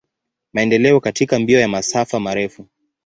Maendeleo 0.53 0.99
katika 0.99 1.39
mbio 1.39 1.59
ya 1.59 1.67
masafa 1.67 2.19
marefu. 2.19 2.67